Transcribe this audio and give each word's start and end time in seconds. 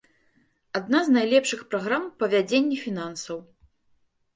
Адна 0.79 1.01
з 1.11 1.13
найлепшых 1.17 1.61
праграм 1.75 2.03
па 2.19 2.33
вядзенні 2.35 2.77
фінансаў. 2.89 3.37